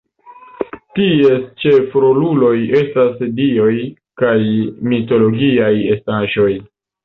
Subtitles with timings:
[0.99, 3.77] Ties ĉefroluloj estas dioj
[4.25, 4.35] kaj
[4.95, 6.53] mitologiaj estaĵoj.